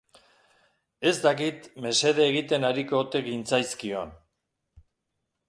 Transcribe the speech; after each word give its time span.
Ez 1.09 1.13
dakit 1.25 1.67
mesede 1.85 2.25
egiten 2.31 2.67
ariko 2.71 2.99
ote 3.03 3.23
gintzaizkion. 3.29 4.17